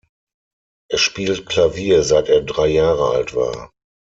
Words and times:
Er 0.89 0.97
spielt 0.97 1.45
Klavier 1.45 2.01
seit 2.01 2.27
er 2.27 2.41
drei 2.41 2.69
Jahre 2.69 3.11
alt 3.11 3.35
war. 3.35 3.69